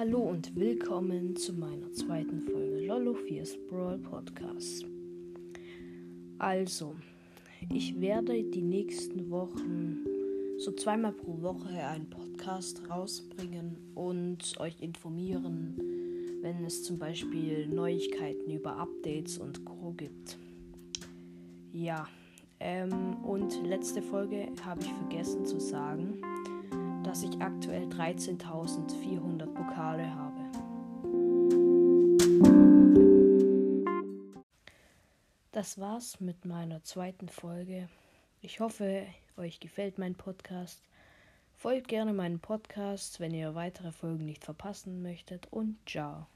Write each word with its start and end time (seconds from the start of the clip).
und 0.00 0.56
willkommen 0.56 1.36
zu 1.36 1.52
meiner 1.52 1.92
zweiten 1.92 2.40
Folge 2.40 2.86
Lolo 2.86 3.12
4's 3.12 3.58
Brawl 3.68 3.98
Podcast. 3.98 4.86
Also, 6.38 6.94
ich 7.70 8.00
werde 8.00 8.42
die 8.42 8.62
nächsten 8.62 9.28
Wochen 9.28 9.98
so 10.56 10.72
zweimal 10.72 11.12
pro 11.12 11.42
Woche 11.42 11.86
einen 11.86 12.08
Podcast 12.08 12.80
rausbringen 12.88 13.76
und 13.94 14.58
euch 14.58 14.80
informieren, 14.80 15.78
wenn 16.40 16.64
es 16.64 16.82
zum 16.82 16.98
Beispiel 16.98 17.68
Neuigkeiten 17.68 18.50
über 18.50 18.78
Updates 18.78 19.36
und 19.36 19.66
Co. 19.66 19.92
gibt. 19.98 20.38
Ja, 21.74 22.08
ähm, 22.58 23.22
und 23.22 23.62
letzte 23.66 24.00
Folge 24.00 24.48
habe 24.64 24.80
ich 24.80 24.92
vergessen 24.94 25.44
zu 25.44 25.60
sagen 25.60 26.22
dass 27.10 27.24
ich 27.24 27.40
aktuell 27.40 27.86
13.400 27.88 29.46
Pokale 29.46 29.69
Das 35.52 35.80
war's 35.80 36.20
mit 36.20 36.44
meiner 36.44 36.84
zweiten 36.84 37.28
Folge. 37.28 37.88
Ich 38.40 38.60
hoffe, 38.60 39.04
euch 39.36 39.58
gefällt 39.58 39.98
mein 39.98 40.14
Podcast. 40.14 40.80
Folgt 41.56 41.88
gerne 41.88 42.12
meinem 42.12 42.38
Podcast, 42.38 43.18
wenn 43.18 43.34
ihr 43.34 43.56
weitere 43.56 43.90
Folgen 43.90 44.26
nicht 44.26 44.44
verpassen 44.44 45.02
möchtet 45.02 45.48
und 45.50 45.76
ciao. 45.88 46.28